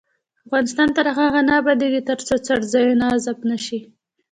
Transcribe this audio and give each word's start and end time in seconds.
افغانستان 0.47 0.87
تر 0.97 1.05
هغو 1.17 1.39
نه 1.47 1.53
ابادیږي، 1.61 2.01
ترڅو 2.09 2.35
څرځایونه 2.47 3.05
غصب 3.13 3.37
نشي. 3.51 3.79